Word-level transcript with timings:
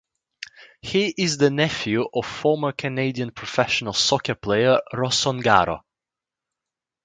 He 0.81 1.13
is 1.15 1.37
the 1.37 1.51
nephew 1.51 2.07
of 2.11 2.25
former 2.25 2.71
Canadian 2.71 3.29
professional 3.29 3.93
soccer 3.93 4.33
player 4.33 4.79
Ross 4.91 5.25
Ongaro. 5.25 5.81